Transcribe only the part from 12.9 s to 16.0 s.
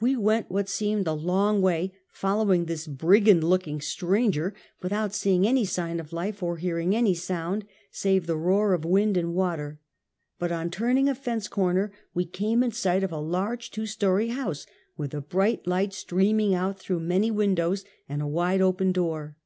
of a large two story house, with a bright light